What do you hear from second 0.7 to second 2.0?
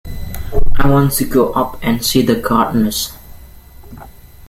I want to go up